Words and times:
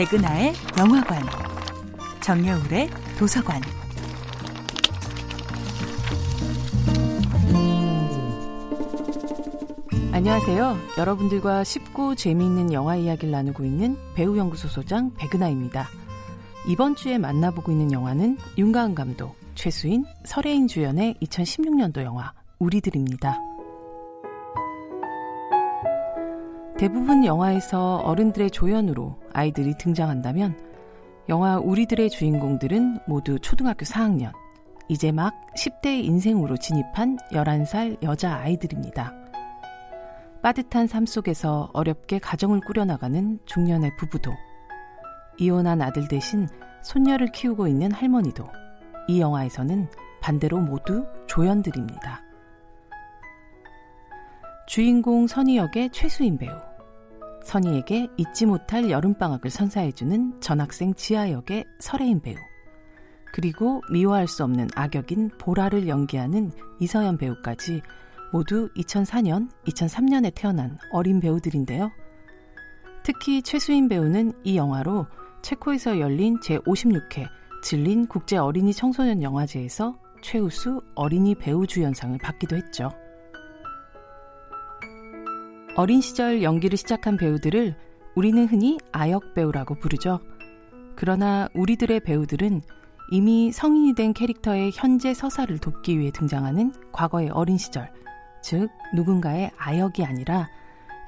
백은하의 0.00 0.54
영화관, 0.78 1.22
정여울의 2.22 2.88
도서관. 3.18 3.60
안녕하세요. 10.10 10.78
여러분들과 10.96 11.64
쉽고 11.64 12.14
재미있는 12.14 12.72
영화 12.72 12.96
이야기를 12.96 13.30
나누고 13.30 13.62
있는 13.62 13.98
배우연구소 14.14 14.68
소장 14.68 15.12
백은하입니다. 15.18 15.86
이번 16.66 16.96
주에 16.96 17.18
만나보고 17.18 17.70
있는 17.70 17.92
영화는 17.92 18.38
윤가은 18.56 18.94
감독, 18.94 19.36
최수인, 19.54 20.06
설혜인 20.24 20.66
주연의 20.66 21.16
2016년도 21.20 22.04
영화 22.04 22.32
우리들입니다. 22.58 23.38
대부분 26.80 27.26
영화에서 27.26 27.96
어른들의 27.96 28.52
조연으로 28.52 29.14
아이들이 29.34 29.74
등장한다면 29.76 30.58
영화 31.28 31.58
우리들의 31.58 32.08
주인공들은 32.08 33.00
모두 33.06 33.38
초등학교 33.38 33.84
4학년, 33.84 34.32
이제 34.88 35.12
막 35.12 35.34
10대 35.58 36.02
인생으로 36.02 36.56
진입한 36.56 37.18
11살 37.32 38.02
여자 38.02 38.34
아이들입니다. 38.34 39.12
빠듯한 40.40 40.86
삶 40.86 41.04
속에서 41.04 41.68
어렵게 41.74 42.18
가정을 42.18 42.60
꾸려나가는 42.60 43.38
중년의 43.44 43.96
부부도, 43.98 44.32
이혼한 45.36 45.82
아들 45.82 46.08
대신 46.08 46.48
손녀를 46.80 47.30
키우고 47.32 47.68
있는 47.68 47.92
할머니도 47.92 48.48
이 49.06 49.20
영화에서는 49.20 49.86
반대로 50.22 50.58
모두 50.58 51.04
조연들입니다. 51.26 52.22
주인공 54.66 55.26
선희 55.26 55.58
역의 55.58 55.90
최수인 55.90 56.38
배우, 56.38 56.69
선희에게 57.44 58.08
잊지 58.16 58.46
못할 58.46 58.90
여름방학을 58.90 59.50
선사해주는 59.50 60.40
전학생 60.40 60.94
지아 60.94 61.30
역의 61.30 61.64
설혜인 61.78 62.20
배우, 62.20 62.36
그리고 63.32 63.80
미워할 63.90 64.26
수 64.26 64.44
없는 64.44 64.68
악역인 64.74 65.30
보라를 65.38 65.88
연기하는 65.88 66.50
이서연 66.80 67.16
배우까지 67.16 67.82
모두 68.32 68.68
2004년, 68.76 69.48
2003년에 69.66 70.32
태어난 70.34 70.78
어린 70.92 71.20
배우들인데요. 71.20 71.90
특히 73.02 73.42
최수인 73.42 73.88
배우는 73.88 74.32
이 74.44 74.56
영화로 74.56 75.06
체코에서 75.42 75.98
열린 75.98 76.38
제56회 76.40 77.26
질린 77.62 78.06
국제 78.06 78.36
어린이 78.36 78.72
청소년 78.72 79.22
영화제에서 79.22 79.98
최우수 80.22 80.82
어린이 80.94 81.34
배우 81.34 81.66
주연상을 81.66 82.18
받기도 82.18 82.56
했죠. 82.56 82.90
어린 85.80 86.02
시절 86.02 86.42
연기를 86.42 86.76
시작한 86.76 87.16
배우들을 87.16 87.74
우리는 88.14 88.46
흔히 88.46 88.76
아역 88.92 89.32
배우라고 89.32 89.76
부르죠. 89.76 90.20
그러나 90.94 91.48
우리들의 91.54 92.00
배우들은 92.00 92.60
이미 93.12 93.50
성인이 93.50 93.94
된 93.94 94.12
캐릭터의 94.12 94.72
현재 94.74 95.14
서사를 95.14 95.56
돕기 95.56 95.98
위해 95.98 96.10
등장하는 96.10 96.74
과거의 96.92 97.30
어린 97.30 97.56
시절, 97.56 97.90
즉 98.42 98.68
누군가의 98.94 99.52
아역이 99.56 100.04
아니라 100.04 100.50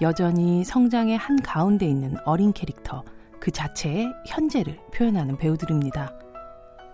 여전히 0.00 0.64
성장의 0.64 1.18
한 1.18 1.36
가운데 1.42 1.84
있는 1.84 2.16
어린 2.24 2.54
캐릭터 2.54 3.04
그 3.40 3.50
자체의 3.50 4.10
현재를 4.26 4.78
표현하는 4.94 5.36
배우들입니다. 5.36 6.18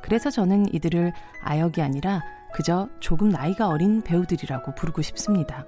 그래서 0.03 0.31
저는 0.31 0.75
이들을 0.75 1.13
아역이 1.45 1.81
아니라 1.81 2.25
그저 2.53 2.89
조금 2.99 3.29
나이가 3.29 3.69
어린 3.69 4.03
배우들이라고 4.03 4.75
부르고 4.75 5.01
싶습니다. 5.03 5.65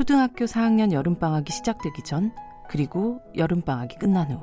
초등학교 0.00 0.46
4학년 0.46 0.92
여름방학이 0.92 1.52
시작되기 1.52 2.04
전, 2.04 2.32
그리고 2.70 3.20
여름방학이 3.36 3.98
끝난 3.98 4.30
후, 4.30 4.40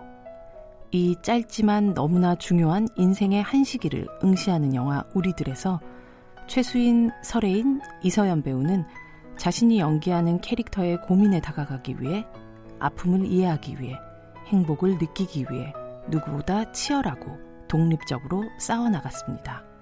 이 0.91 1.15
짧지만 1.23 1.95
너무나 1.95 2.35
중요한 2.35 2.87
인생의 2.95 3.41
한 3.41 3.63
시기를 3.63 4.07
응시하는 4.23 4.75
영화 4.75 5.03
우리들에서 5.15 5.79
최수인, 6.45 7.09
설혜인, 7.23 7.81
이서연 8.03 8.43
배우는 8.43 8.85
자신이 9.37 9.79
연기하는 9.79 10.41
캐릭터의 10.41 11.01
고민에 11.01 11.41
다가가기 11.41 11.95
위해 12.01 12.23
아픔을 12.77 13.25
이해하기 13.25 13.81
위해 13.81 13.95
행복을 14.49 14.99
느끼기 14.99 15.47
위해 15.49 15.73
누구보다 16.09 16.71
치열하고 16.71 17.35
독립적으로 17.67 18.43
싸워나갔습니다. 18.59 19.76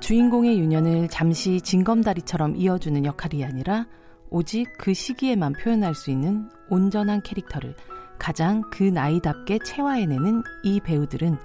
주인공의 0.00 0.58
유년을 0.60 1.08
잠시 1.08 1.60
징검다리처럼 1.60 2.56
이어주는 2.56 3.04
역할이 3.04 3.44
아니라 3.44 3.86
오직 4.30 4.66
그 4.78 4.94
시기에만 4.94 5.54
표현할 5.54 5.94
수 5.94 6.10
있는 6.10 6.48
온전한 6.68 7.22
캐릭터를 7.22 7.74
가장 8.18 8.62
그 8.70 8.82
나이답게 8.82 9.58
체화해내는 9.64 10.42
이 10.62 10.80
배우들은 10.80 11.36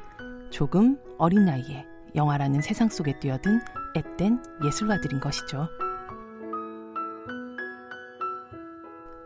조금 0.50 0.98
어린 1.18 1.46
나이에 1.46 1.86
영화라는 2.16 2.62
세상 2.62 2.90
속에 2.90 3.20
뛰어든 3.20 3.62
앳된 3.96 4.42
예술가들인 4.66 5.20
것이죠. 5.20 5.68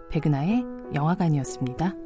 백은하의 0.09 0.63
영화관이었습니다. 0.93 2.04